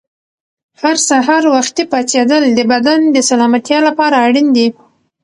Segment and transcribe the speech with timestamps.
[0.81, 4.67] هر سهار وختي پاڅېدل د بدن د سلامتیا لپاره اړین دي.